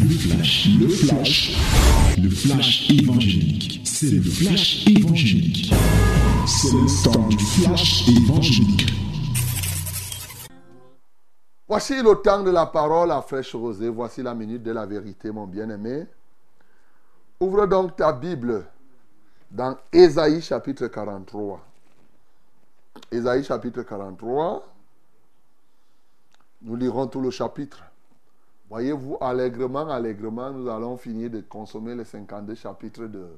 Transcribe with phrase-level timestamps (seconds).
[0.00, 1.56] Le flash, le flash,
[2.22, 3.80] le flash évangélique.
[3.84, 5.72] C'est le flash évangélique.
[6.46, 8.92] C'est le temps du flash évangélique.
[11.66, 13.88] Voici le temps de la parole à fraîche rosée.
[13.88, 16.06] Voici la minute de la vérité, mon bien-aimé.
[17.40, 18.66] Ouvre donc ta Bible
[19.50, 21.60] dans Ésaïe chapitre 43.
[23.10, 24.64] Ésaïe chapitre 43.
[26.62, 27.87] Nous lirons tout le chapitre.
[28.68, 33.28] Voyez-vous, allègrement, allègrement, nous allons finir de consommer les 52 chapitres de,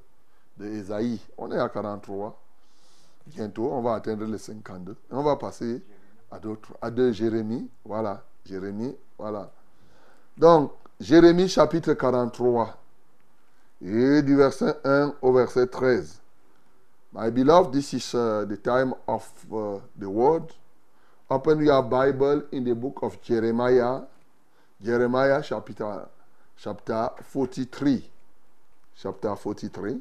[0.59, 1.19] de.
[1.39, 2.37] On est à 43.
[3.27, 4.93] Bientôt, on va atteindre les 52.
[4.93, 5.83] Et on va passer
[6.31, 7.69] à d'autres, à deux Jérémie.
[7.85, 9.51] Voilà, Jérémie, voilà.
[10.37, 12.77] Donc, Jérémie chapitre 43.
[13.83, 16.21] Et du verset 1 au verset 13.
[17.13, 20.53] My beloved, this is uh, the time of uh, the word.
[21.29, 24.03] Open your Bible in the book of Jeremiah.
[24.83, 26.09] Jeremiah chapter,
[26.57, 28.03] chapter 43.
[28.97, 30.01] Chapter 43.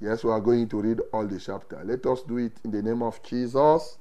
[0.00, 1.80] Yes, we are going to read all the chapter.
[1.82, 3.96] Let us do it in the name of Jesus.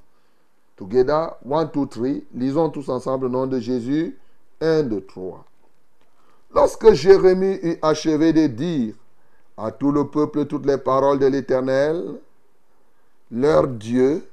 [0.75, 2.23] Together, 1, 2, 3.
[2.33, 4.17] Lisons tous ensemble le nom de Jésus.
[4.59, 5.45] 1, 2, 3.
[6.53, 8.95] Lorsque Jérémie eut achevé de dire
[9.57, 12.19] à tout le peuple toutes les paroles de l'Éternel,
[13.31, 14.27] leur Dieu,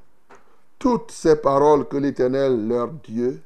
[0.80, 3.41] toutes ces paroles que l'Éternel, leur Dieu,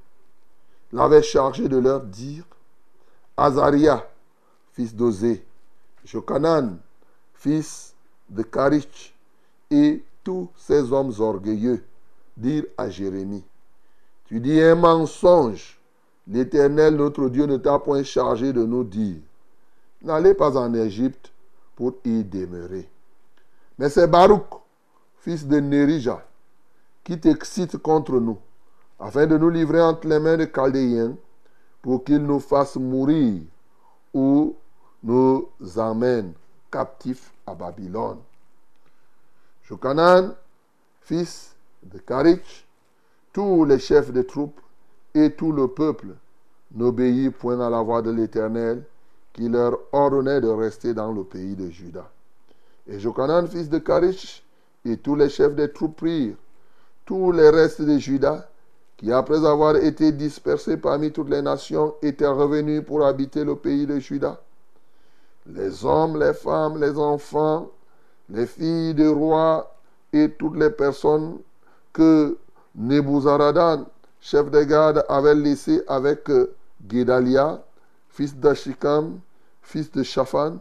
[0.92, 2.44] l'avait chargé de leur dire,
[3.36, 4.08] Azaria,
[4.72, 5.44] fils d'Ozé,
[6.04, 6.78] Jokanan,
[7.34, 7.94] fils
[8.28, 9.14] de Karich,
[9.70, 11.84] et tous ces hommes orgueilleux,
[12.36, 13.44] dirent à Jérémie,
[14.26, 15.78] tu dis un mensonge,
[16.26, 19.18] l'Éternel notre Dieu ne t'a point chargé de nous dire,
[20.02, 21.32] n'allez pas en Égypte
[21.74, 22.88] pour y demeurer.
[23.78, 24.46] Mais c'est Baruch,
[25.18, 26.26] fils de Nerija,
[27.04, 28.38] qui t'excite contre nous,
[28.98, 31.16] afin de nous livrer entre les mains des Chaldéens,
[31.82, 33.42] pour qu'ils nous fassent mourir
[34.12, 34.56] ou
[35.02, 36.32] nous emmènent
[36.70, 38.18] captifs à Babylone.
[39.62, 40.34] Jokanan,
[41.00, 42.66] fils de Karich,
[43.32, 44.60] tous les chefs de troupes
[45.14, 46.08] et tout le peuple
[46.74, 48.82] n'obéit point à la voix de l'Éternel,
[49.32, 52.10] qui leur ordonnait de rester dans le pays de Juda.
[52.88, 54.42] Et Jokanan, fils de Karich,
[54.84, 56.36] et tous les chefs des troupes prirent
[57.04, 58.48] tous les restes de Juda,
[58.96, 63.86] qui après avoir été dispersés parmi toutes les nations, étaient revenus pour habiter le pays
[63.86, 64.40] de Juda.
[65.46, 67.70] Les hommes, les femmes, les enfants,
[68.30, 69.74] les filles des rois
[70.12, 71.38] et toutes les personnes
[71.92, 72.36] que
[72.74, 73.84] Nebuzaradan,
[74.20, 76.30] chef de garde, avait laissées avec
[76.86, 77.62] Guédalia,
[78.08, 79.20] fils d'Ashikam,
[79.62, 80.56] fils de Shaphan,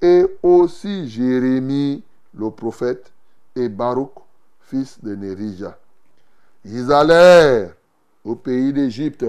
[0.00, 2.02] et aussi Jérémie,
[2.34, 3.10] le prophète,
[3.56, 4.12] et Baruch,
[4.60, 5.76] fils de Nerija.
[6.64, 7.72] Ils allèrent
[8.28, 9.24] au pays d'Égypte,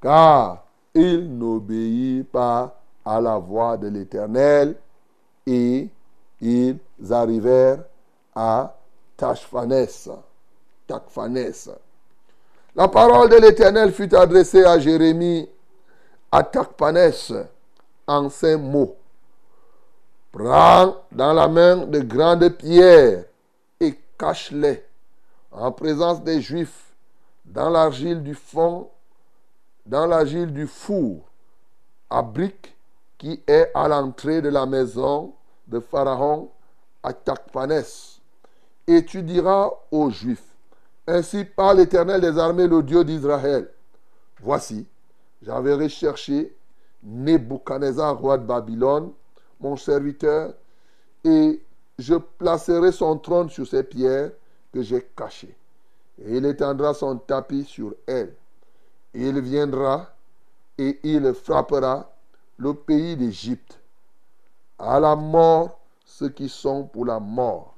[0.00, 0.64] car
[0.94, 4.76] ils n'obéissent pas à la voix de l'Éternel,
[5.46, 5.88] et
[6.40, 6.78] ils
[7.10, 7.84] arrivèrent
[8.34, 8.76] à
[9.16, 10.10] Tachphanès.
[10.86, 11.70] Tachphanès.
[12.76, 15.48] La parole de l'Éternel fut adressée à Jérémie
[16.30, 17.32] à Tachphanès
[18.06, 18.96] en ces mots.
[20.30, 23.24] Prends dans la main de grandes pierres
[23.80, 24.84] et cache-les
[25.50, 26.91] en présence des Juifs
[27.44, 28.90] dans l'argile du fond,
[29.86, 31.20] dans l'argile du four,
[32.10, 32.76] à briques
[33.18, 35.34] qui est à l'entrée de la maison
[35.66, 36.50] de Pharaon
[37.02, 38.20] à Takpanès.
[38.86, 40.54] Et tu diras aux Juifs,
[41.06, 43.68] ainsi parle l'Éternel des armées, le Dieu d'Israël.
[44.40, 44.86] Voici,
[45.40, 46.54] j'avais chercher
[47.02, 49.12] Nebuchadnezzar, roi de Babylone,
[49.60, 50.54] mon serviteur,
[51.24, 51.62] et
[51.98, 54.30] je placerai son trône sur ces pierres
[54.72, 55.56] que j'ai cachées.
[56.20, 58.34] Et il étendra son tapis sur elles.
[59.14, 60.14] Il viendra
[60.78, 62.10] et il frappera
[62.56, 63.78] le pays d'Égypte.
[64.78, 67.74] À la mort, ceux qui sont pour la mort.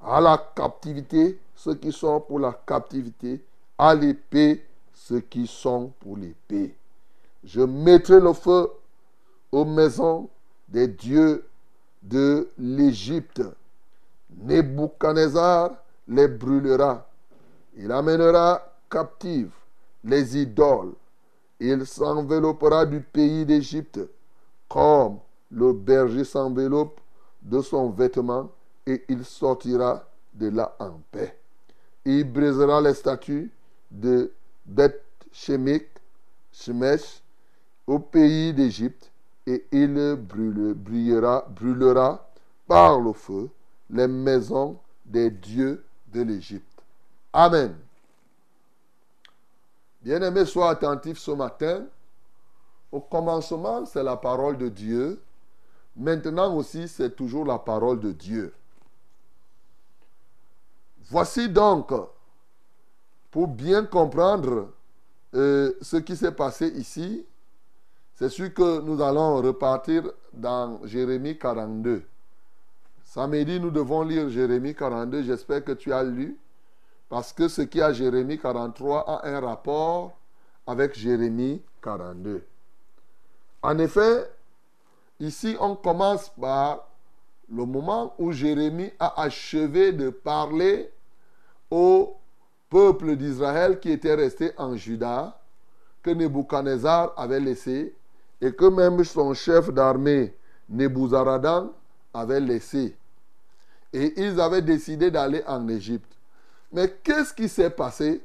[0.00, 3.44] À la captivité, ceux qui sont pour la captivité.
[3.78, 4.64] À l'épée,
[4.94, 6.74] ceux qui sont pour l'épée.
[7.44, 8.70] Je mettrai le feu
[9.52, 10.28] aux maisons
[10.68, 11.46] des dieux
[12.02, 13.42] de l'Égypte.
[14.36, 15.70] Nebuchadnezzar
[16.08, 17.06] les brûlera.
[17.76, 19.54] Il amènera captives
[20.02, 20.94] les idoles.
[21.60, 24.00] Il s'enveloppera du pays d'Égypte
[24.68, 25.18] comme
[25.50, 27.00] le berger s'enveloppe
[27.42, 28.50] de son vêtement
[28.86, 31.38] et il sortira de là en paix.
[32.04, 33.50] Il brisera les statues
[33.90, 34.32] de
[34.64, 35.02] Beth
[35.32, 35.88] Shemek,
[36.52, 37.22] Shemesh,
[37.86, 39.10] au pays d'Égypte
[39.46, 41.46] et il brûlera
[42.66, 43.48] par le feu
[43.90, 46.75] les maisons des dieux de l'Égypte.
[47.38, 47.76] Amen.
[50.00, 51.84] Bien-aimé, sois attentif ce matin
[52.90, 55.20] Au commencement, c'est la parole de Dieu.
[55.94, 58.54] Maintenant aussi, c'est toujours la parole de Dieu.
[61.10, 61.92] Voici donc,
[63.30, 64.70] pour bien comprendre
[65.34, 67.26] euh, ce qui s'est passé ici,
[68.14, 72.02] c'est sûr que nous allons repartir dans Jérémie 42.
[73.04, 75.22] Samedi, nous devons lire Jérémie 42.
[75.22, 76.38] J'espère que tu as lu.
[77.08, 80.18] Parce que ce qui a Jérémie 43 a un rapport
[80.66, 82.44] avec Jérémie 42.
[83.62, 84.30] En effet,
[85.20, 86.88] ici, on commence par
[87.48, 90.90] le moment où Jérémie a achevé de parler
[91.70, 92.16] au
[92.68, 95.40] peuple d'Israël qui était resté en Juda,
[96.02, 97.94] que Nebuchadnezzar avait laissé,
[98.40, 100.34] et que même son chef d'armée,
[100.68, 101.72] Nebuzaradan,
[102.12, 102.96] avait laissé.
[103.92, 106.15] Et ils avaient décidé d'aller en Égypte.
[106.76, 108.20] Mais qu'est-ce qui s'est passé?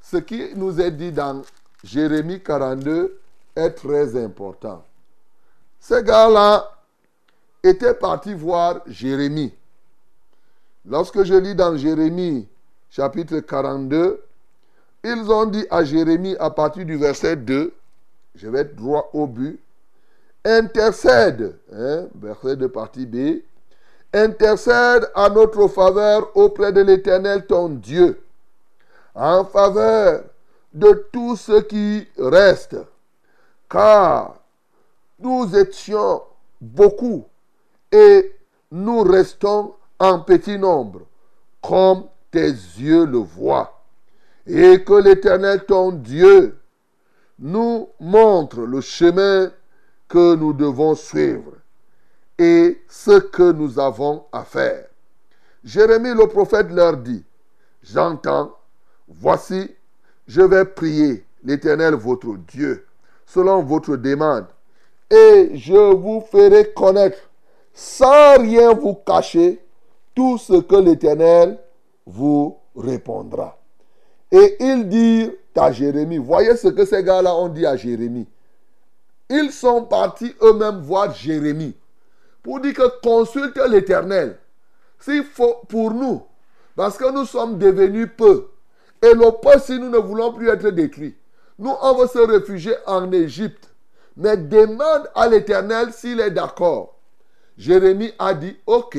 [0.00, 1.42] Ce qui nous est dit dans
[1.84, 3.20] Jérémie 42
[3.54, 4.82] est très important.
[5.78, 6.70] Ces gars-là
[7.62, 9.52] étaient partis voir Jérémie.
[10.86, 12.48] Lorsque je lis dans Jérémie
[12.88, 14.24] chapitre 42,
[15.04, 17.74] ils ont dit à Jérémie à partir du verset 2,
[18.36, 19.60] je vais être droit au but,
[20.46, 23.42] intercède, hein, verset de partie B,
[24.12, 28.22] intercède à notre faveur auprès de l'Éternel ton Dieu,
[29.14, 30.24] en faveur
[30.72, 32.76] de tout ce qui reste,
[33.68, 34.36] car
[35.18, 36.22] nous étions
[36.60, 37.24] beaucoup
[37.90, 38.34] et
[38.70, 41.02] nous restons en petit nombre,
[41.60, 43.82] comme tes yeux le voient,
[44.46, 46.58] et que l'Éternel ton Dieu
[47.38, 49.50] nous montre le chemin
[50.08, 51.52] que nous devons suivre
[52.42, 54.86] et ce que nous avons à faire.
[55.62, 57.22] Jérémie le prophète leur dit,
[57.84, 58.56] j'entends,
[59.06, 59.70] voici,
[60.26, 62.84] je vais prier l'Éternel votre Dieu
[63.26, 64.46] selon votre demande,
[65.08, 67.30] et je vous ferai connaître
[67.72, 69.64] sans rien vous cacher
[70.12, 71.60] tout ce que l'Éternel
[72.04, 73.56] vous répondra.
[74.32, 78.26] Et ils dirent à Jérémie, voyez ce que ces gars-là ont dit à Jérémie.
[79.30, 81.76] Ils sont partis eux-mêmes voir Jérémie
[82.42, 84.38] pour dire que consulte l'Éternel.
[84.98, 86.22] S'il faut pour nous,
[86.76, 88.48] parce que nous sommes devenus peu,
[89.02, 91.16] et le peu si nous ne voulons plus être détruits,
[91.58, 93.68] nous on veut se réfugier en Égypte.
[94.16, 96.98] Mais demande à l'Éternel s'il est d'accord.
[97.56, 98.98] Jérémie a dit, ok,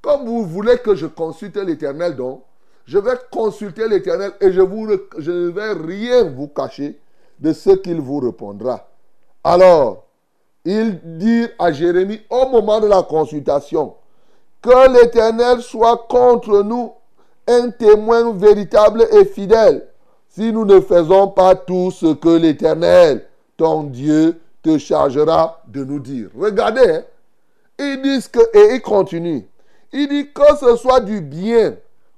[0.00, 2.44] comme vous voulez que je consulte l'Éternel, donc,
[2.86, 4.88] je vais consulter l'Éternel et je, vous,
[5.18, 6.98] je ne vais rien vous cacher
[7.38, 8.88] de ce qu'il vous répondra.
[9.44, 10.07] Alors,
[10.70, 13.94] il dit à Jérémie au moment de la consultation,
[14.60, 16.92] que l'Éternel soit contre nous
[17.46, 19.88] un témoin véritable et fidèle
[20.28, 23.24] si nous ne faisons pas tout ce que l'Éternel,
[23.56, 26.28] ton Dieu, te chargera de nous dire.
[26.36, 27.04] Regardez, hein.
[27.78, 29.48] ils disent que, et il continue,
[29.90, 31.76] il dit que ce soit du bien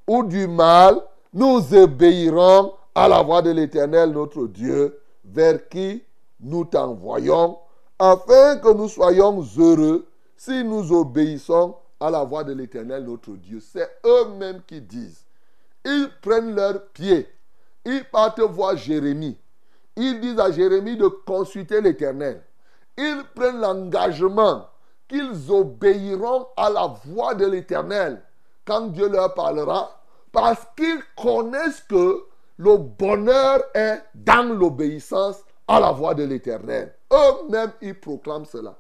[0.08, 0.96] ou du mal,
[1.32, 6.02] nous obéirons à la voix de l'Éternel, notre Dieu, vers qui
[6.40, 7.56] nous t'envoyons
[8.00, 13.60] afin que nous soyons heureux si nous obéissons à la voix de l'Éternel notre Dieu.
[13.60, 15.26] C'est eux-mêmes qui disent.
[15.84, 17.28] Ils prennent leurs pieds.
[17.84, 19.36] Ils partent voir Jérémie.
[19.96, 22.42] Ils disent à Jérémie de consulter l'Éternel.
[22.96, 24.66] Ils prennent l'engagement
[25.06, 28.22] qu'ils obéiront à la voix de l'Éternel
[28.64, 30.00] quand Dieu leur parlera,
[30.32, 32.22] parce qu'ils connaissent que
[32.56, 36.94] le bonheur est dans l'obéissance à la voix de l'Éternel.
[37.12, 38.76] Eux-mêmes, ils proclament cela.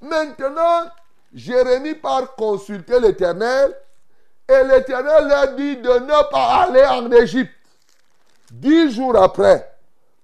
[0.00, 0.90] Maintenant,
[1.32, 3.76] Jérémie part consulter l'Éternel
[4.48, 7.52] et l'Éternel leur dit de ne pas aller en Égypte.
[8.50, 9.70] Dix jours après,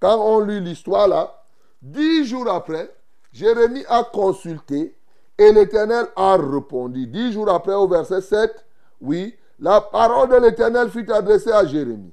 [0.01, 1.43] quand on lit l'histoire là,
[1.81, 2.93] dix jours après,
[3.33, 4.97] Jérémie a consulté
[5.39, 7.07] et l'Éternel a répondu.
[7.07, 8.65] Dix jours après, au verset 7,
[9.01, 12.13] oui, la parole de l'Éternel fut adressée à Jérémie.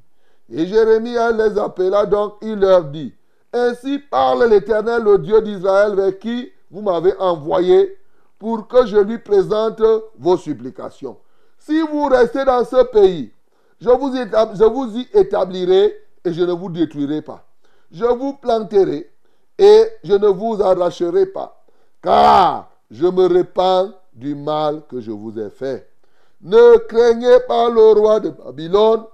[0.51, 3.13] Et Jérémie les appela donc, il leur dit,
[3.53, 7.97] ainsi parle l'Éternel, le Dieu d'Israël, vers qui vous m'avez envoyé
[8.39, 9.81] pour que je lui présente
[10.17, 11.17] vos supplications.
[11.59, 13.31] Si vous restez dans ce pays,
[13.79, 15.95] je vous, y établirai
[16.25, 17.45] et je ne vous détruirai pas.
[17.91, 19.09] Je vous planterai
[19.57, 21.63] et je ne vous arracherai pas.
[22.01, 25.89] Car je me répands du mal que je vous ai fait.
[26.41, 29.05] Ne craignez pas le roi de Babylone,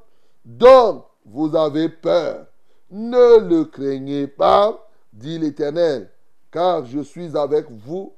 [0.43, 2.45] dont vous avez peur.
[2.91, 6.09] Ne le craignez pas, dit l'Éternel,
[6.51, 8.13] car je suis avec vous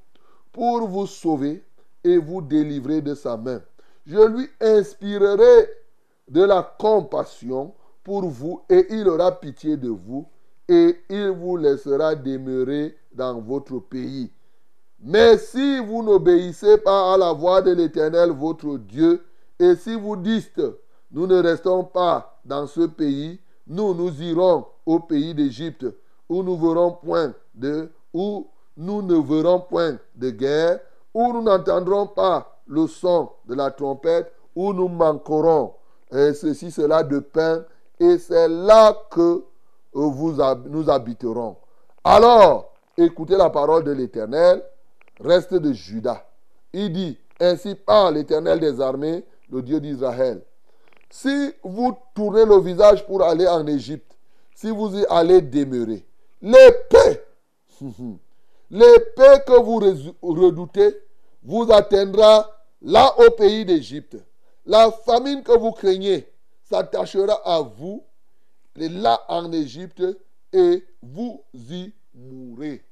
[0.51, 1.63] pour vous sauver
[2.03, 3.61] et vous délivrer de sa main.
[4.05, 5.69] Je lui inspirerai
[6.29, 7.73] de la compassion
[8.03, 10.25] pour vous et il aura pitié de vous
[10.67, 14.31] et il vous laissera demeurer dans votre pays.
[15.03, 19.23] Mais si vous n'obéissez pas à la voix de l'Éternel, votre Dieu,
[19.59, 20.61] et si vous dites,
[21.11, 23.39] nous ne restons pas dans ce pays,
[23.71, 25.85] nous, nous irons au pays d'Égypte,
[26.27, 30.79] où nous verrons point de, ne verrons point de guerre,
[31.13, 35.73] où nous n'entendrons pas le son de la trompette, où nous manquerons
[36.11, 37.63] ceci, cela de pain,
[37.97, 39.43] et c'est là que
[39.93, 40.35] vous,
[40.65, 41.55] nous habiterons.
[42.03, 44.61] Alors, écoutez la parole de l'Éternel,
[45.21, 46.25] reste de Judas.
[46.73, 50.41] Il dit, ainsi parle l'Éternel des armées, le Dieu d'Israël.
[51.11, 54.17] Si vous tournez le visage pour aller en Égypte,
[54.55, 56.05] si vous y allez demeurer,
[56.41, 57.21] l'épée,
[58.69, 59.79] l'épée que vous
[60.21, 60.97] redoutez,
[61.43, 62.49] vous atteindra
[62.81, 64.17] là au pays d'Égypte.
[64.65, 66.31] La famine que vous craignez
[66.63, 68.05] s'attachera à vous,
[68.75, 70.03] là en Égypte,
[70.53, 72.85] et vous y mourrez.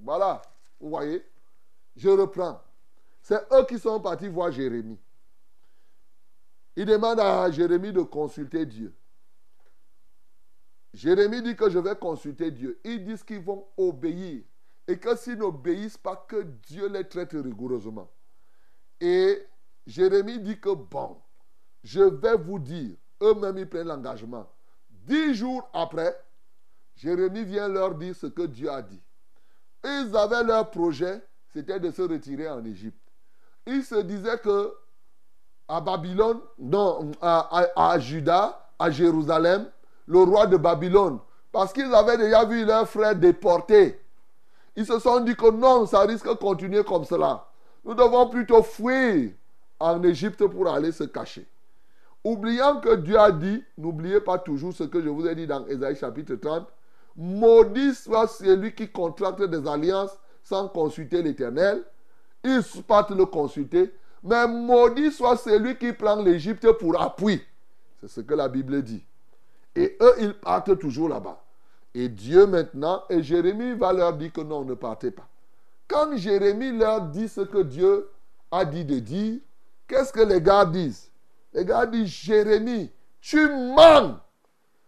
[0.00, 0.42] Voilà,
[0.80, 1.22] vous voyez,
[1.96, 2.60] je reprends.
[3.22, 4.98] C'est eux qui sont partis voir Jérémie.
[6.76, 8.94] Ils demandent à Jérémie de consulter Dieu.
[10.92, 12.78] Jérémie dit que je vais consulter Dieu.
[12.84, 14.42] Ils disent qu'ils vont obéir.
[14.88, 18.10] Et que s'ils n'obéissent pas, que Dieu les traite rigoureusement.
[19.00, 19.42] Et
[19.86, 21.20] Jérémie dit que bon,
[21.82, 24.48] je vais vous dire, eux-mêmes ils prennent l'engagement.
[24.90, 26.16] Dix jours après,
[26.94, 29.00] Jérémie vient leur dire ce que Dieu a dit.
[29.84, 33.00] Ils avaient leur projet, c'était de se retirer en Égypte.
[33.66, 34.72] Ils se disaient que
[35.68, 39.66] à Babylone, non, à, à Juda, à Jérusalem,
[40.06, 41.18] le roi de Babylone,
[41.52, 44.00] parce qu'ils avaient déjà vu leurs frères déportés.
[44.76, 47.46] Ils se sont dit que non, ça risque de continuer comme cela.
[47.84, 49.30] Nous devons plutôt fuir
[49.80, 51.46] en Égypte pour aller se cacher.
[52.22, 55.64] Oubliant que Dieu a dit, n'oubliez pas toujours ce que je vous ai dit dans
[55.66, 56.66] Ésaïe chapitre 30,
[57.16, 61.84] maudit soit celui qui contracte des alliances sans consulter l'Éternel.
[62.44, 63.94] Ils partent le consulter,
[64.26, 67.40] mais maudit soit celui qui prend l'Égypte pour appui.
[68.00, 69.04] C'est ce que la Bible dit.
[69.74, 71.42] Et eux, ils partent toujours là-bas.
[71.94, 75.28] Et Dieu maintenant, et Jérémie va leur dire que non, ne partez pas.
[75.88, 78.10] Quand Jérémie leur dit ce que Dieu
[78.50, 79.38] a dit de dire,
[79.86, 81.10] Qu'est-ce que les gars disent?
[81.52, 82.90] Les gars disent, Jérémie,
[83.20, 84.16] tu mens.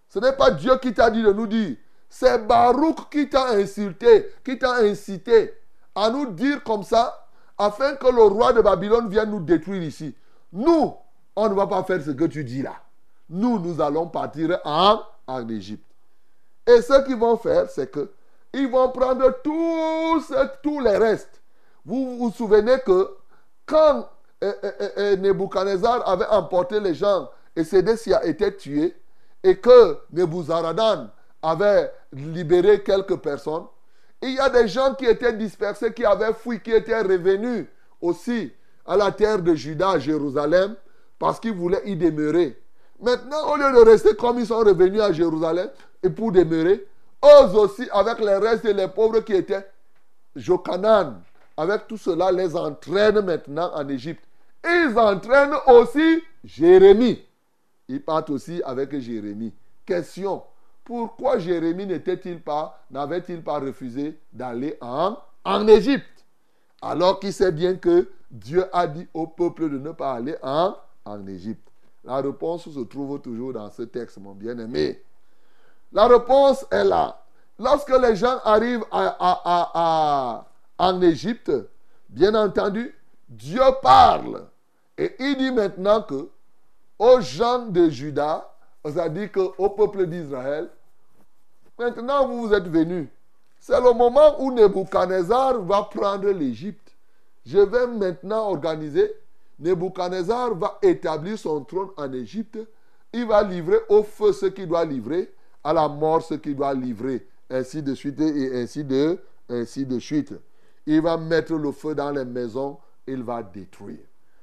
[0.09, 1.77] Ce n'est pas Dieu qui t'a dit de nous dire.
[2.09, 5.55] C'est Baruch qui t'a insulté, qui t'a incité
[5.95, 7.28] à nous dire comme ça,
[7.59, 10.15] afin que le roi de Babylone vienne nous détruire ici.
[10.53, 10.95] Nous,
[11.37, 12.75] on ne va pas faire ce que tu dis là.
[13.29, 15.85] Nous, nous allons partir en, en Égypte.
[16.67, 18.11] Et ce qu'ils vont faire, c'est que
[18.53, 21.41] ils vont prendre tous, tous les restes.
[21.85, 23.11] Vous vous souvenez que
[23.67, 24.09] quand
[24.41, 28.97] et, Nebuchadnezzar avait emporté les gens et Sédécia était tué
[29.43, 31.09] et que Nebuzaradan
[31.43, 33.65] avait libéré quelques personnes,
[34.23, 37.67] il y a des gens qui étaient dispersés, qui avaient fui, qui étaient revenus
[38.01, 38.53] aussi
[38.87, 40.75] à la terre de Juda, à Jérusalem,
[41.19, 42.61] parce qu'ils voulaient y demeurer.
[43.01, 45.71] Maintenant, au lieu de rester comme ils sont revenus à Jérusalem
[46.03, 46.87] et pour demeurer,
[47.25, 49.67] eux aussi, avec les restes et les pauvres qui étaient
[50.35, 51.21] Jokanan,
[51.57, 54.23] avec tout cela, les entraînent maintenant en Égypte
[54.65, 57.25] ils entraînent aussi Jérémie.
[57.89, 59.53] Ils partent aussi avec Jérémie.
[59.87, 60.43] Question.
[60.89, 65.19] Pourquoi Jérémie n'était-il pas, n'avait-il pas refusé d'aller en,
[65.69, 66.25] Égypte?
[66.81, 70.75] Alors qu'il sait bien que Dieu a dit au peuple de ne pas aller en,
[71.27, 71.69] Égypte.
[72.05, 75.03] La réponse se trouve toujours dans ce texte, mon bien-aimé.
[75.93, 77.21] La réponse est là.
[77.59, 80.43] Lorsque les gens arrivent en
[81.03, 81.53] Égypte,
[82.09, 82.95] bien entendu,
[83.29, 84.47] Dieu parle.
[84.97, 86.31] Et il dit maintenant que
[86.99, 88.51] aux gens de Juda,
[88.87, 90.71] c'est-à-dire qu'au peuple d'Israël,
[91.79, 93.09] maintenant vous êtes venus.
[93.61, 96.95] C'est le moment où Nebuchadnezzar va prendre l'Égypte.
[97.45, 99.13] Je vais maintenant organiser.
[99.59, 102.59] Nebuchadnezzar va établir son trône en Égypte.
[103.13, 105.33] Il va livrer au feu ce qu'il doit livrer,
[105.65, 109.19] à la mort ce qu'il doit livrer, ainsi de suite et ainsi de,
[109.49, 110.35] ainsi de suite.
[110.87, 113.99] Il va mettre le feu dans les maisons, il va détruire.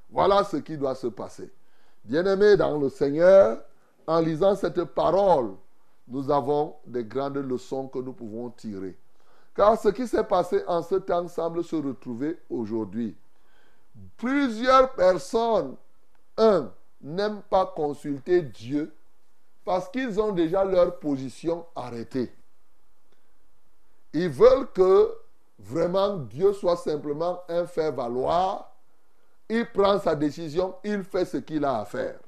[0.10, 1.52] Voilà ce qui doit se passer.
[2.04, 3.60] Bien-aimés dans le Seigneur,
[4.08, 5.52] en lisant cette parole,
[6.08, 8.98] nous avons des grandes leçons que nous pouvons tirer.
[9.56, 13.16] Car ce qui s'est passé en ce temps semble se retrouver aujourd'hui.
[14.18, 15.76] Plusieurs personnes,
[16.38, 16.72] un,
[17.02, 18.94] n'aiment pas consulter Dieu
[19.64, 22.32] parce qu'ils ont déjà leur position arrêtée.
[24.14, 25.12] Ils veulent que
[25.58, 28.76] vraiment Dieu soit simplement un faire-valoir
[29.50, 32.20] il prend sa décision, il fait ce qu'il a à faire.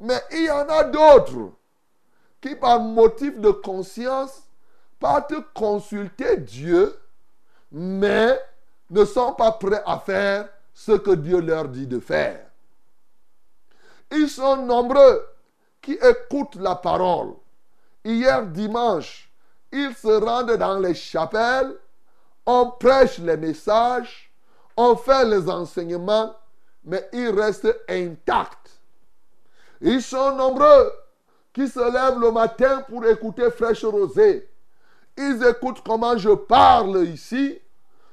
[0.00, 1.52] Mais il y en a d'autres
[2.44, 4.42] qui par motif de conscience
[5.00, 6.94] partent consulter Dieu,
[7.72, 8.38] mais
[8.90, 12.44] ne sont pas prêts à faire ce que Dieu leur dit de faire.
[14.10, 15.26] Ils sont nombreux
[15.80, 17.32] qui écoutent la parole.
[18.04, 19.32] Hier dimanche,
[19.72, 21.74] ils se rendent dans les chapelles,
[22.44, 24.30] on prêche les messages,
[24.76, 26.36] on fait les enseignements,
[26.84, 28.70] mais ils restent intacts.
[29.80, 30.92] Ils sont nombreux
[31.54, 34.50] qui se lèvent le matin pour écouter Fraîche Rosée.
[35.16, 37.58] Ils écoutent comment je parle ici,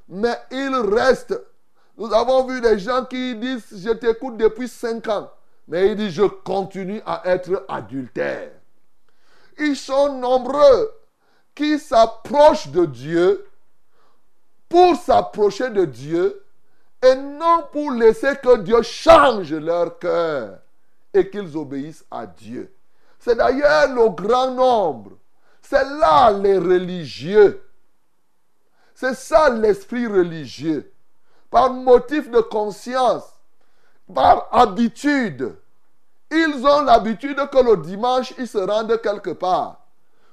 [0.07, 1.41] mais ils restent.
[1.97, 5.31] Nous avons vu des gens qui disent, je t'écoute depuis 5 ans,
[5.67, 8.51] mais ils disent, je continue à être adultère.
[9.57, 10.91] Ils sont nombreux
[11.55, 13.45] qui s'approchent de Dieu
[14.69, 16.43] pour s'approcher de Dieu
[17.03, 20.59] et non pour laisser que Dieu change leur cœur
[21.11, 22.71] et qu'ils obéissent à Dieu.
[23.21, 25.11] C'est d'ailleurs le grand nombre.
[25.61, 27.63] C'est là les religieux.
[28.95, 30.91] C'est ça l'esprit religieux.
[31.51, 33.23] Par motif de conscience,
[34.11, 35.55] par habitude.
[36.31, 39.85] Ils ont l'habitude que le dimanche, ils se rendent quelque part.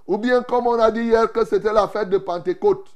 [0.07, 2.89] Ou bien, comme on a dit hier que c'était la fête de Pentecôte,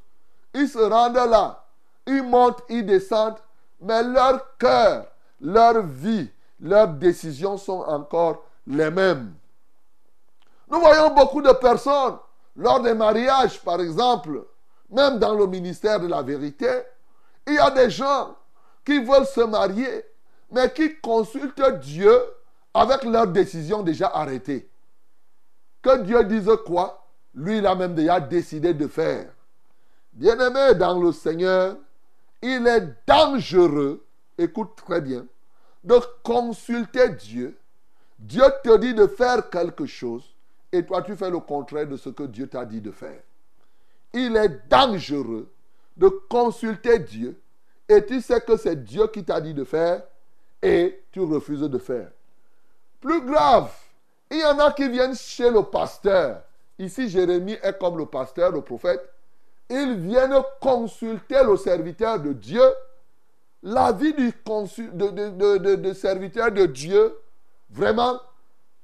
[0.54, 1.66] ils se rendent là.
[2.06, 3.38] Ils montent, ils descendent,
[3.78, 5.04] mais leur cœur,
[5.38, 6.30] leur vie,
[6.61, 9.34] leurs décisions sont encore les mêmes.
[10.72, 12.16] Nous voyons beaucoup de personnes,
[12.56, 14.46] lors des mariages par exemple,
[14.88, 16.70] même dans le ministère de la vérité,
[17.46, 18.34] il y a des gens
[18.82, 20.02] qui veulent se marier,
[20.50, 22.18] mais qui consultent Dieu
[22.72, 24.70] avec leurs décisions déjà arrêtées.
[25.82, 27.06] Que Dieu dise quoi?
[27.34, 29.30] Lui, il a même déjà décidé de faire.
[30.14, 31.76] Bien-aimé dans le Seigneur,
[32.40, 34.02] il est dangereux,
[34.38, 35.26] écoute très bien,
[35.84, 37.58] de consulter Dieu.
[38.18, 40.31] Dieu te dit de faire quelque chose
[40.72, 43.20] et toi tu fais le contraire de ce que Dieu t'a dit de faire.
[44.12, 45.50] Il est dangereux
[45.96, 47.38] de consulter Dieu
[47.88, 50.02] et tu sais que c'est Dieu qui t'a dit de faire
[50.62, 52.08] et tu refuses de faire.
[53.00, 53.72] Plus grave,
[54.30, 56.42] il y en a qui viennent chez le pasteur.
[56.78, 59.02] Ici, Jérémie est comme le pasteur, le prophète.
[59.68, 62.62] Ils viennent consulter le serviteur de Dieu
[63.62, 64.32] la vie du
[64.92, 67.16] de, serviteur de Dieu,
[67.70, 68.20] vraiment,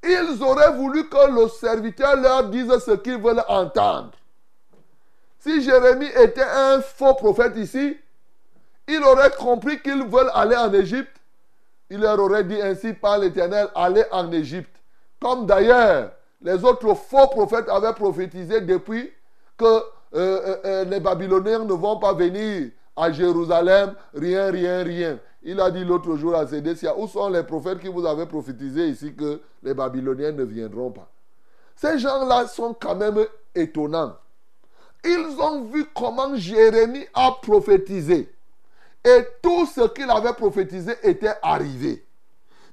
[0.05, 4.13] ils auraient voulu que le serviteur leur dise ce qu'ils veulent entendre.
[5.41, 7.97] Si Jérémie était un faux prophète ici,
[8.87, 11.17] il aurait compris qu'ils veulent aller en Égypte.
[11.91, 14.75] Il leur aurait dit ainsi par l'Éternel, allez en Égypte.
[15.21, 16.11] Comme d'ailleurs,
[16.43, 19.13] les autres faux prophètes avaient prophétisé depuis
[19.57, 19.81] que euh,
[20.15, 25.19] euh, euh, les Babyloniens ne vont pas venir à Jérusalem, rien, rien, rien.
[25.43, 28.89] Il a dit l'autre jour à Sédécia, où sont les prophètes qui vous avaient prophétisé
[28.89, 31.09] ici que les Babyloniens ne viendront pas?
[31.77, 34.17] Ces gens-là sont quand même étonnants.
[35.05, 38.35] Ils ont vu comment Jérémie a prophétisé.
[39.05, 42.05] Et tout ce qu'il avait prophétisé était arrivé.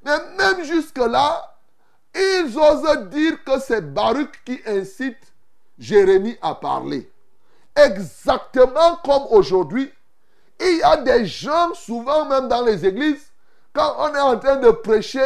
[0.04, 1.56] Mais même jusque-là,
[2.16, 5.34] ils osent dire que c'est Baruch qui incite
[5.78, 7.12] Jérémie à parler.
[7.76, 9.92] Exactement comme aujourd'hui,
[10.60, 13.32] il y a des gens, souvent même dans les églises,
[13.74, 15.26] quand on est en train de prêcher,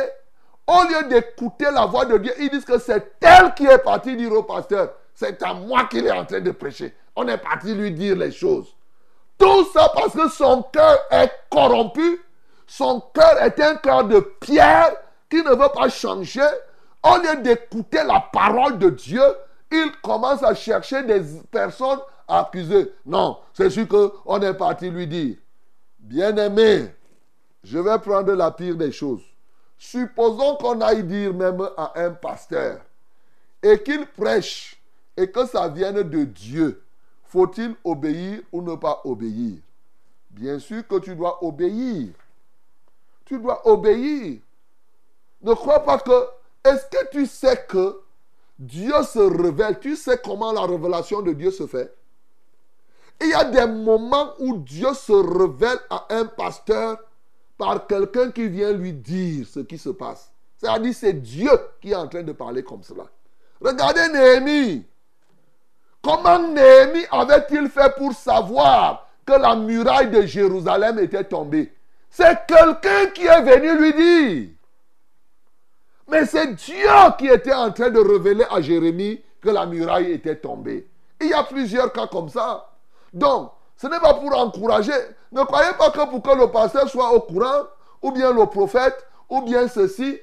[0.68, 4.16] au lieu d'écouter la voix de Dieu, ils disent que c'est elle qui est parti
[4.16, 6.96] dire au pasteur, c'est à moi qu'il est en train de prêcher.
[7.16, 8.68] On est parti lui dire les choses.
[9.38, 12.22] Tout ça parce que son cœur est corrompu,
[12.68, 14.92] son cœur est un cœur de pierre
[15.30, 16.48] qui ne veut pas changer.
[17.04, 19.24] Au lieu d'écouter la parole de Dieu,
[19.72, 22.94] il commence à chercher des personnes accuser.
[23.06, 25.36] Non, c'est sûr qu'on est parti lui dire,
[26.00, 26.94] bien-aimé,
[27.64, 29.24] je vais prendre la pire des choses.
[29.78, 32.82] Supposons qu'on aille dire même à un pasteur
[33.62, 34.82] et qu'il prêche
[35.18, 36.82] et que ça vienne de Dieu.
[37.24, 39.58] Faut-il obéir ou ne pas obéir?
[40.30, 42.10] Bien sûr que tu dois obéir.
[43.26, 44.40] Tu dois obéir.
[45.42, 46.28] Ne crois pas que...
[46.64, 48.02] Est-ce que tu sais que
[48.58, 49.80] Dieu se révèle?
[49.80, 51.94] Tu sais comment la révélation de Dieu se fait?
[53.22, 56.98] Il y a des moments où Dieu se révèle à un pasteur
[57.58, 60.32] par quelqu'un qui vient lui dire ce qui se passe.
[60.58, 61.52] C'est-à-dire c'est Dieu
[61.82, 63.06] qui est en train de parler comme cela.
[63.62, 64.86] Regardez Néhémie.
[66.02, 71.74] Comment Néhémie avait-il fait pour savoir que la muraille de Jérusalem était tombée?
[72.10, 74.50] C'est quelqu'un qui est venu lui dire.
[76.10, 80.38] Mais c'est Dieu qui était en train de révéler à Jérémie que la muraille était
[80.38, 80.88] tombée.
[81.22, 82.69] Il y a plusieurs cas comme ça.
[83.14, 84.94] Donc, ce n'est pas pour encourager.
[85.32, 87.64] Ne croyez pas que pour que le pasteur soit au courant,
[88.02, 90.20] ou bien le prophète, ou bien ceci,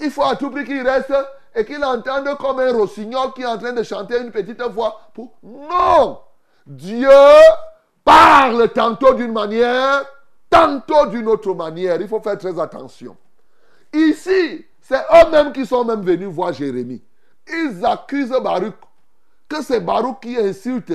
[0.00, 1.14] il faut à tout prix qu'il reste
[1.54, 5.00] et qu'il entende comme un rossignol qui est en train de chanter une petite voix.
[5.42, 6.20] Non
[6.66, 7.08] Dieu
[8.04, 10.04] parle tantôt d'une manière,
[10.50, 12.00] tantôt d'une autre manière.
[12.00, 13.16] Il faut faire très attention.
[13.92, 17.02] Ici, c'est eux-mêmes qui sont même venus voir Jérémie.
[17.46, 18.74] Ils accusent Baruch
[19.48, 20.92] que c'est Baruch qui insulte,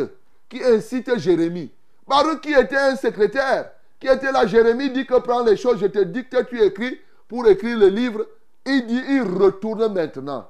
[0.49, 1.71] qui incite Jérémie.
[2.07, 5.85] Baruch qui était un secrétaire, qui était là, Jérémie dit que prends les choses, je
[5.85, 8.25] te dis que tu écris pour écrire le livre.
[8.65, 10.49] Il dit, il retourne maintenant.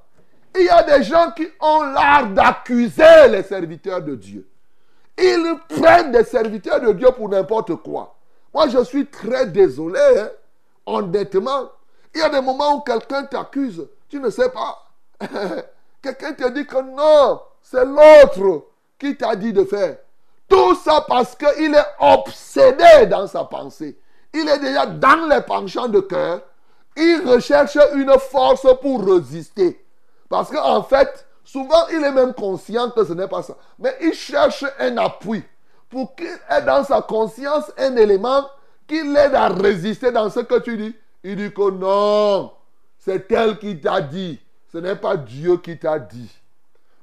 [0.56, 4.48] Il y a des gens qui ont l'art d'accuser les serviteurs de Dieu.
[5.18, 8.16] Ils prennent des serviteurs de Dieu pour n'importe quoi.
[8.54, 10.30] Moi, je suis très désolé, hein,
[10.86, 11.70] honnêtement.
[12.16, 14.88] Il y a des moments où quelqu'un t'accuse, tu ne sais pas.
[16.02, 18.69] quelqu'un te dit que non, c'est l'autre
[19.00, 19.98] qui t'a dit de faire?
[20.48, 23.98] Tout ça parce qu'il est obsédé dans sa pensée.
[24.34, 26.42] Il est déjà dans les penchants de cœur.
[26.98, 29.84] Il recherche une force pour résister.
[30.28, 33.56] Parce qu'en fait, souvent, il est même conscient que ce n'est pas ça.
[33.78, 35.44] Mais il cherche un appui
[35.90, 38.48] pour qu'il ait dans sa conscience un élément
[38.88, 40.96] qui l'aide à résister dans ce que tu dis.
[41.24, 42.52] Il dit que non,
[42.98, 44.40] c'est elle qui t'a dit.
[44.72, 46.32] Ce n'est pas Dieu qui t'a dit.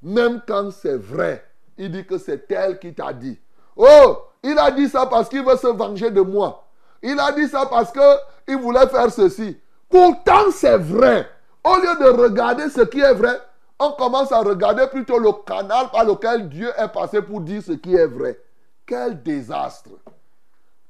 [0.02, 1.45] Même quand c'est vrai,
[1.78, 3.38] il dit que c'est elle qui t'a dit.
[3.76, 6.64] Oh, il a dit ça parce qu'il veut se venger de moi.
[7.02, 9.58] Il a dit ça parce qu'il voulait faire ceci.
[9.88, 11.28] Pourtant, c'est vrai.
[11.62, 13.40] Au lieu de regarder ce qui est vrai,
[13.78, 17.72] on commence à regarder plutôt le canal par lequel Dieu est passé pour dire ce
[17.72, 18.40] qui est vrai.
[18.86, 19.90] Quel désastre.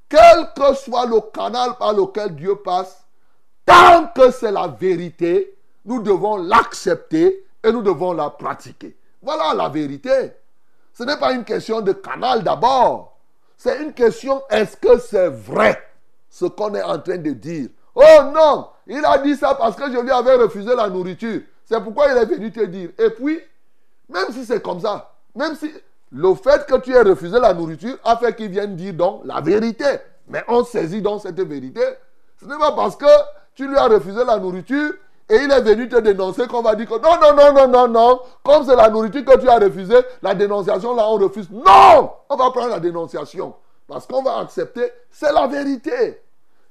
[0.09, 3.05] Quel que soit le canal par lequel Dieu passe,
[3.65, 8.97] tant que c'est la vérité, nous devons l'accepter et nous devons la pratiquer.
[9.21, 10.33] Voilà la vérité.
[10.97, 13.19] Ce n'est pas une question de canal d'abord.
[13.59, 15.79] C'est une question, est-ce que c'est vrai
[16.31, 17.69] ce qu'on est en train de dire?
[17.95, 21.43] Oh non, il a dit ça parce que je lui avais refusé la nourriture.
[21.67, 22.91] C'est pourquoi il est venu te dire.
[22.99, 23.39] Et puis,
[24.09, 25.71] même si c'est comme ça, même si
[26.13, 29.43] le fait que tu aies refusé la nourriture a fait qu'il vienne dire donc la
[29.43, 29.99] vérité.
[30.29, 31.83] Mais on saisit donc cette vérité.
[32.41, 33.05] Ce n'est pas parce que
[33.55, 34.95] tu lui as refusé la nourriture
[35.29, 37.89] et il est venu te dénoncer qu'on va dire que non, non, non, non, non,
[37.89, 38.21] non.
[38.45, 41.51] Comme c'est la nourriture que tu as refusée, la dénonciation là, on refuse.
[41.51, 43.55] Non On va prendre la dénonciation.
[43.89, 46.23] Parce qu'on va accepter, c'est la vérité.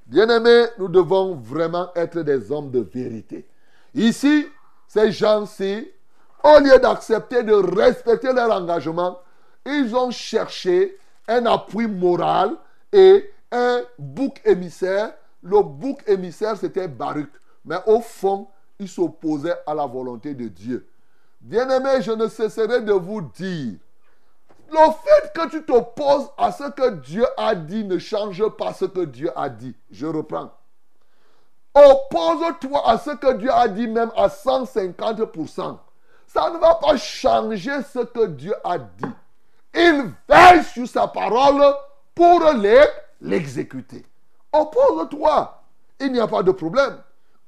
[0.06, 3.46] Bien-aimés, nous devons vraiment être des hommes de vérité.
[3.94, 4.46] Ici,
[4.88, 5.90] ces gens-ci,
[6.42, 9.18] au lieu d'accepter de respecter leur engagement,
[9.66, 10.96] ils ont cherché
[11.28, 12.52] un appui moral
[12.92, 15.12] et un bouc émissaire.
[15.42, 17.30] Le bouc émissaire, c'était Baruch.
[17.66, 18.48] Mais au fond,
[18.78, 20.88] il s'opposait à la volonté de Dieu.
[21.40, 23.74] Bien-aimé, je ne cesserai de vous dire,
[24.70, 28.84] le fait que tu t'opposes à ce que Dieu a dit ne change pas ce
[28.84, 29.74] que Dieu a dit.
[29.90, 30.50] Je reprends.
[31.74, 35.78] Oppose-toi à ce que Dieu a dit même à 150%.
[36.26, 39.12] Ça ne va pas changer ce que Dieu a dit.
[39.74, 41.62] Il veille sur sa parole
[42.14, 42.42] pour
[43.20, 44.04] l'exécuter.
[44.52, 45.62] Oppose-toi.
[46.00, 46.98] Il n'y a pas de problème.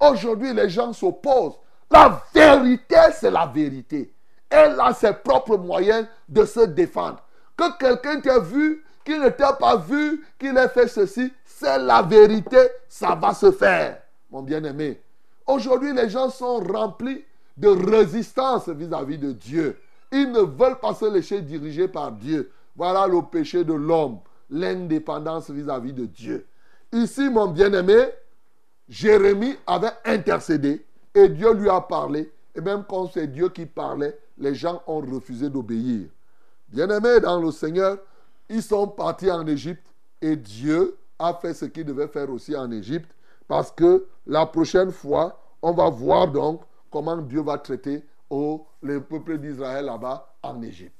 [0.01, 1.59] Aujourd'hui, les gens s'opposent.
[1.91, 4.13] La vérité, c'est la vérité.
[4.51, 7.23] Elle a ses propres moyens de se défendre.
[7.57, 12.03] Que quelqu'un t'ait vu, qu'il ne t'ait pas vu, qu'il ait fait ceci, c'est la
[12.03, 12.59] vérité,
[12.89, 15.01] ça va se faire, mon bien-aimé.
[15.47, 17.25] Aujourd'hui, les gens sont remplis
[17.57, 19.81] de résistance vis-à-vis de Dieu.
[20.13, 22.53] Ils ne veulent pas se laisser diriger par Dieu.
[22.77, 24.19] Voilà le péché de l'homme,
[24.51, 26.47] l'indépendance vis-à-vis de Dieu.
[26.93, 28.11] Ici, mon bien-aimé,
[28.88, 32.33] Jérémie avait intercédé et Dieu lui a parlé.
[32.55, 36.09] Et même quand c'est Dieu qui parlait, les gens ont refusé d'obéir.
[36.68, 37.98] Bien-aimés dans le Seigneur,
[38.48, 39.87] ils sont partis en Égypte
[40.20, 43.11] et Dieu a fait ce qu'il devait faire aussi en Égypte
[43.46, 49.03] parce que la prochaine fois, on va voir donc comment Dieu va traiter au, le
[49.03, 50.94] peuple d'Israël là-bas en Égypte.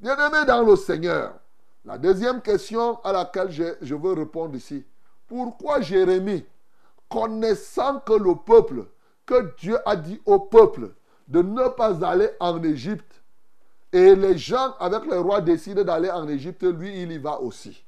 [0.00, 1.34] Bien-aimés dans le Seigneur,
[1.84, 4.84] la deuxième question à laquelle je veux répondre ici,
[5.26, 6.44] pourquoi Jérémie
[7.14, 8.86] connaissant que le peuple,
[9.24, 10.90] que Dieu a dit au peuple
[11.28, 13.22] de ne pas aller en Égypte,
[13.92, 17.84] et les gens avec le roi décident d'aller en Égypte, lui, il y va aussi.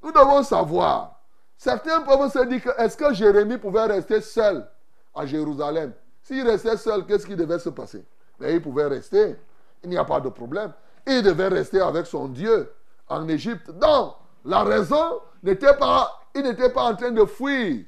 [0.00, 1.20] Nous devons savoir,
[1.58, 4.64] certains peuvent se dire que est-ce que Jérémie pouvait rester seul
[5.12, 5.92] à Jérusalem?
[6.22, 8.04] S'il restait seul, qu'est-ce qui devait se passer?
[8.38, 9.36] Mais il pouvait rester,
[9.82, 10.72] il n'y a pas de problème.
[11.04, 12.72] Il devait rester avec son Dieu
[13.08, 13.70] en Égypte.
[13.72, 14.14] Donc,
[14.44, 17.84] la raison n'était pas, il n'était pas en train de fuir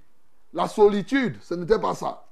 [0.53, 2.25] la solitude, ce n'était pas ça.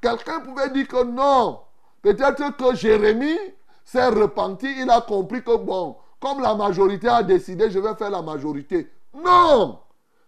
[0.00, 1.60] Quelqu'un pouvait dire que non.
[2.02, 3.38] Peut-être que Jérémie
[3.84, 8.10] s'est repenti, il a compris que bon, comme la majorité a décidé, je vais faire
[8.10, 8.90] la majorité.
[9.14, 9.80] Non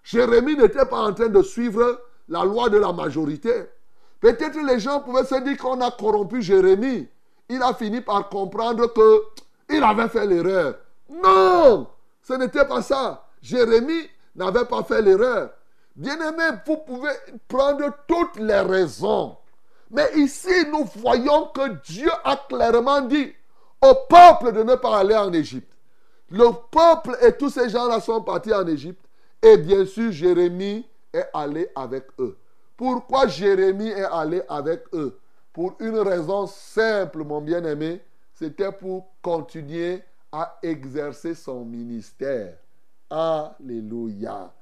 [0.02, 3.52] Jérémie n'était pas en train de suivre la loi de la majorité.
[4.20, 7.08] Peut-être les gens pouvaient se dire qu'on a corrompu Jérémie.
[7.48, 9.22] Il a fini par comprendre que
[9.70, 10.76] il avait fait l'erreur.
[11.10, 11.86] Non,
[12.22, 13.26] ce n'était pas ça.
[13.40, 15.50] Jérémie n'avait pas fait l'erreur.
[15.98, 17.10] Bien-aimé, vous pouvez
[17.48, 19.36] prendre toutes les raisons.
[19.90, 23.32] Mais ici, nous voyons que Dieu a clairement dit
[23.82, 25.72] au peuple de ne pas aller en Égypte.
[26.30, 29.04] Le peuple et tous ces gens-là sont partis en Égypte.
[29.42, 32.38] Et bien sûr, Jérémie est allé avec eux.
[32.76, 35.18] Pourquoi Jérémie est allé avec eux?
[35.52, 38.00] Pour une raison simple, mon bien-aimé,
[38.34, 42.54] c'était pour continuer à exercer son ministère.
[43.10, 44.52] Alléluia.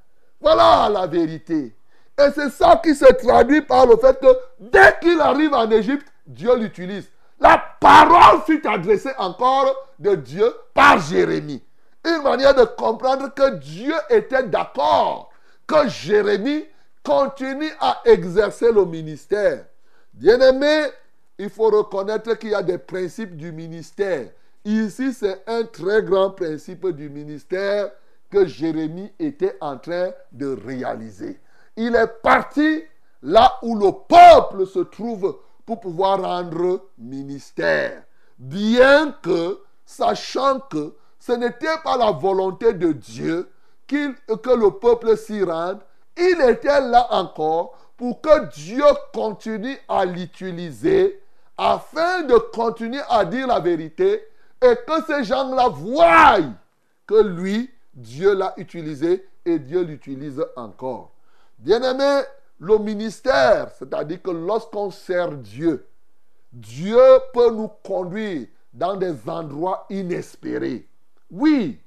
[0.40, 1.74] Voilà la vérité.
[2.18, 6.06] Et c'est ça qui se traduit par le fait que dès qu'il arrive en Égypte,
[6.26, 7.08] Dieu l'utilise.
[7.38, 11.62] La parole fut adressée encore de Dieu par Jérémie.
[12.04, 15.30] Une manière de comprendre que Dieu était d'accord
[15.66, 16.64] que Jérémie
[17.02, 19.66] continue à exercer le ministère.
[20.14, 20.86] Bien-aimé,
[21.38, 24.28] il faut reconnaître qu'il y a des principes du ministère.
[24.64, 27.90] Ici, c'est un très grand principe du ministère
[28.30, 31.40] que Jérémie était en train de réaliser.
[31.76, 32.82] Il est parti
[33.22, 38.02] là où le peuple se trouve pour pouvoir rendre ministère.
[38.38, 43.50] Bien que, sachant que ce n'était pas la volonté de Dieu
[43.86, 45.80] que le peuple s'y rende,
[46.16, 51.20] il était là encore pour que Dieu continue à l'utiliser
[51.56, 54.22] afin de continuer à dire la vérité
[54.62, 56.38] et que ces gens-là voient
[57.06, 61.12] que lui, Dieu l'a utilisé et Dieu l'utilise encore.
[61.58, 62.22] Bien-aimé,
[62.60, 65.86] le ministère, c'est-à-dire que lorsqu'on sert Dieu,
[66.52, 67.00] Dieu
[67.32, 70.86] peut nous conduire dans des endroits inespérés.
[71.30, 71.80] Oui,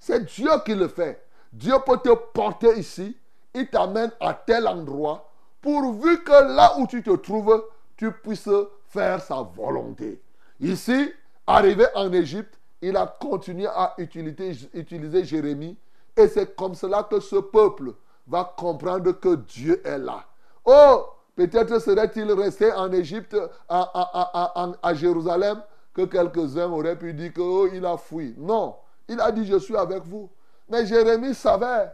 [0.00, 1.24] c'est Dieu qui le fait.
[1.52, 3.16] Dieu peut te porter ici,
[3.54, 7.64] il t'amène à tel endroit, pourvu que là où tu te trouves,
[7.96, 8.48] tu puisses
[8.88, 10.20] faire sa volonté.
[10.60, 11.12] Ici,
[11.46, 15.78] arrivé en Égypte, il a continué à utiliser, Jérémie.
[16.16, 17.94] Et c'est comme cela que ce peuple
[18.26, 20.24] va comprendre que Dieu est là.
[20.64, 23.36] Oh, peut-être serait-il resté en Égypte,
[23.68, 25.62] à, Jérusalem,
[25.94, 28.34] que quelques-uns auraient pu dire qu'il oh, a fui.
[28.36, 28.76] Non,
[29.08, 30.28] il a dit, je suis avec vous.
[30.68, 31.92] Mais Jérémie savait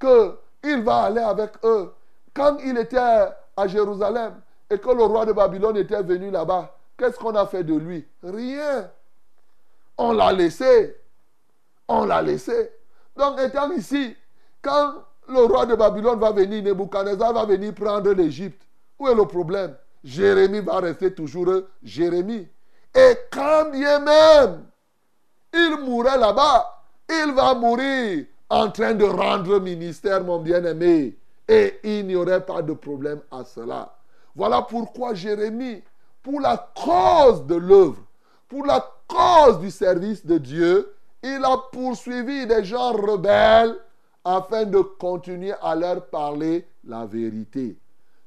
[0.00, 1.92] qu'il va aller avec eux.
[2.34, 4.40] Quand il était à Jérusalem
[4.70, 8.06] et que le roi de Babylone était venu là-bas, qu'est-ce qu'on a fait de lui?
[8.22, 8.90] Rien.
[10.04, 10.96] On l'a laissé.
[11.86, 12.72] On l'a laissé.
[13.16, 14.16] Donc, étant ici,
[14.60, 14.94] quand
[15.28, 18.66] le roi de Babylone va venir, Nebuchadnezzar va venir prendre l'Égypte,
[18.98, 19.76] où est le problème?
[20.02, 21.46] Jérémie va rester toujours
[21.84, 22.48] Jérémie.
[22.92, 24.64] Et quand bien même
[25.54, 31.16] il mourrait là-bas, il va mourir en train de rendre ministère, mon bien-aimé.
[31.46, 33.94] Et il n'y aurait pas de problème à cela.
[34.34, 35.80] Voilà pourquoi Jérémie,
[36.22, 38.02] pour la cause de l'œuvre,
[38.48, 43.76] pour la cause du service de Dieu, il a poursuivi des gens rebelles
[44.24, 47.76] afin de continuer à leur parler la vérité.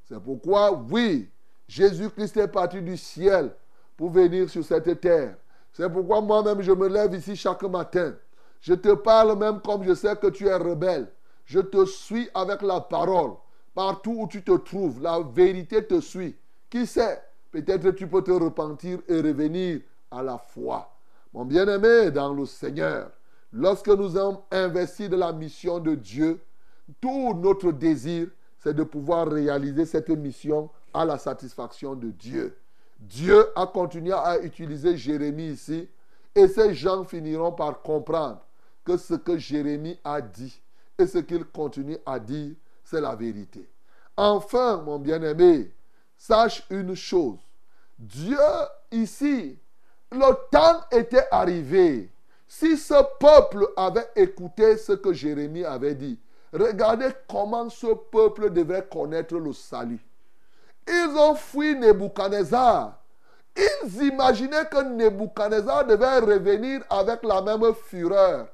[0.07, 1.29] C'est pourquoi, oui,
[1.67, 3.51] Jésus-Christ est parti du ciel
[3.97, 5.35] pour venir sur cette terre.
[5.73, 8.13] C'est pourquoi moi-même je me lève ici chaque matin.
[8.61, 11.07] Je te parle même comme je sais que tu es rebelle.
[11.45, 13.31] Je te suis avec la parole.
[13.73, 16.35] Partout où tu te trouves, la vérité te suit.
[16.69, 17.21] Qui sait,
[17.51, 19.81] peut-être tu peux te repentir et revenir
[20.15, 20.89] à la foi.
[21.33, 23.11] Mon bien-aimé dans le Seigneur,
[23.51, 26.41] lorsque nous avons investi de la mission de Dieu,
[27.01, 28.27] tout notre désir,
[28.59, 32.57] c'est de pouvoir réaliser cette mission à la satisfaction de Dieu.
[32.99, 35.89] Dieu a continué à utiliser Jérémie ici
[36.33, 38.41] et ces gens finiront par comprendre
[38.83, 40.61] que ce que Jérémie a dit
[40.97, 43.69] et ce qu'il continue à dire, c'est la vérité.
[44.15, 45.71] Enfin, mon bien-aimé,
[46.17, 47.39] sache une chose.
[47.99, 48.37] Dieu
[48.91, 49.57] ici,
[50.11, 52.09] le temps était arrivé.
[52.47, 56.19] Si ce peuple avait écouté ce que Jérémie avait dit,
[56.53, 60.05] regardez comment ce peuple devait connaître le salut.
[60.87, 62.99] Ils ont fui Nebuchadnezzar.
[63.57, 68.47] Ils imaginaient que Nebuchadnezzar devait revenir avec la même fureur.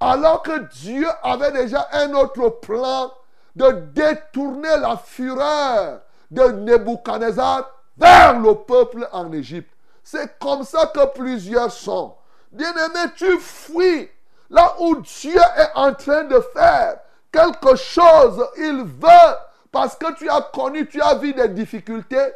[0.00, 3.12] Alors que Dieu avait déjà un autre plan
[3.54, 9.73] de détourner la fureur de Nebuchadnezzar vers le peuple en Égypte.
[10.04, 12.14] C'est comme ça que plusieurs sont.
[12.52, 14.08] Bien-aimé, tu fuis
[14.50, 16.98] là où Dieu est en train de faire
[17.32, 18.46] quelque chose.
[18.58, 19.34] Il veut
[19.72, 22.32] parce que tu as connu, tu as vu des difficultés.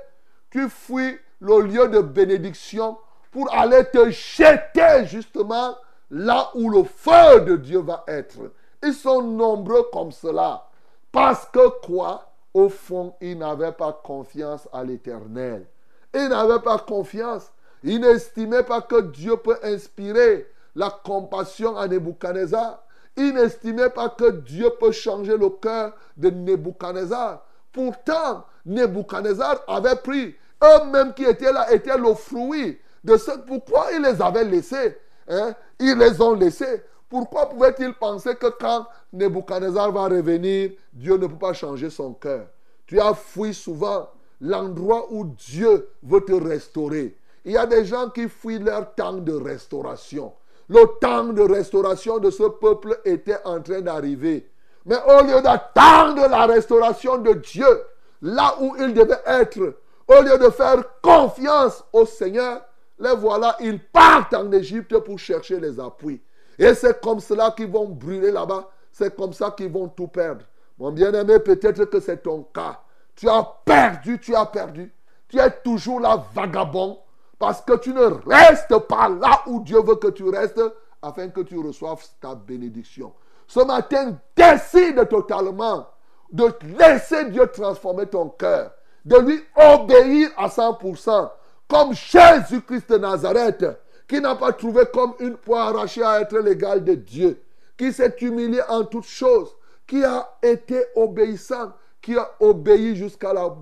[0.50, 2.98] Tu fuis le lieu de bénédiction
[3.31, 5.76] pour aller te jeter justement
[6.11, 8.38] là où le feu de Dieu va être.
[8.83, 10.66] Ils sont nombreux comme cela.
[11.12, 12.24] Parce que quoi?
[12.54, 15.66] Au fond, il n'avait pas confiance à l'éternel.
[16.14, 17.52] Il n'avait pas confiance.
[17.83, 22.83] Il n'estimait pas que Dieu peut inspirer la compassion à Nebuchadnezzar.
[23.17, 27.45] Il n'estimait pas que Dieu peut changer le cœur de Nebuchadnezzar.
[27.73, 33.33] Pourtant, Nebuchadnezzar avait pris, eux-mêmes qui étaient là, étaient le fruit de ce.
[33.47, 34.97] Pourquoi il les avait laissés
[35.29, 35.55] hein?
[35.79, 36.83] Ils les ont laissés.
[37.09, 42.47] Pourquoi pouvait-il penser que quand Nebuchadnezzar va revenir, Dieu ne peut pas changer son cœur?
[42.87, 44.09] Tu as fui souvent
[44.41, 47.17] l'endroit où Dieu veut te restaurer.
[47.44, 50.33] Il y a des gens qui fuient leur temps de restauration.
[50.68, 54.51] Le temps de restauration de ce peuple était en train d'arriver.
[54.85, 57.83] Mais au lieu d'attendre la restauration de Dieu,
[58.22, 59.74] là où il devait être,
[60.09, 62.62] au lieu de faire confiance au Seigneur,
[62.98, 66.20] les voilà, ils partent en Égypte pour chercher les appuis.
[66.59, 68.68] Et c'est comme cela qu'ils vont brûler là-bas.
[68.90, 70.44] C'est comme ça qu'ils vont tout perdre.
[70.79, 72.81] Mon bien-aimé, peut-être que c'est ton cas.
[73.14, 74.92] Tu as perdu, tu as perdu.
[75.29, 76.98] Tu es toujours là vagabond
[77.38, 80.61] parce que tu ne restes pas là où Dieu veut que tu restes
[81.03, 83.12] afin que tu reçoives ta bénédiction.
[83.46, 85.88] Ce matin, décide totalement
[86.31, 88.72] de laisser Dieu transformer ton cœur,
[89.05, 91.31] de lui obéir à 100%,
[91.68, 93.64] comme Jésus-Christ de Nazareth,
[94.07, 97.42] qui n'a pas trouvé comme une poire arrachée à être l'égal de Dieu,
[97.77, 99.55] qui s'est humilié en toutes choses,
[99.87, 101.72] qui a été obéissant,
[102.03, 103.55] qui a obéi jusqu'à la,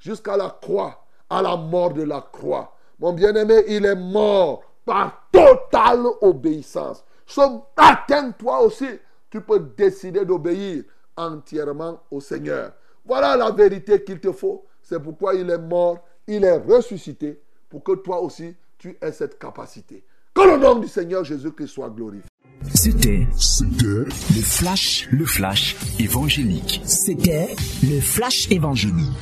[0.00, 2.72] jusqu'à la croix, à la mort de la croix.
[2.98, 7.04] Mon bien-aimé, il est mort par totale obéissance.
[7.26, 7.40] Ce
[7.76, 8.88] matin, toi aussi,
[9.30, 10.84] tu peux décider d'obéir
[11.16, 12.72] entièrement au Seigneur.
[13.04, 14.64] Voilà la vérité qu'il te faut.
[14.82, 19.38] C'est pourquoi il est mort, il est ressuscité, pour que toi aussi, tu aies cette
[19.38, 20.04] capacité.
[20.34, 22.28] Que le nom du Seigneur Jésus-Christ soit glorifié.
[22.74, 26.80] C'était C'était le flash, le flash évangélique.
[26.84, 29.16] C'était le flash évangélique.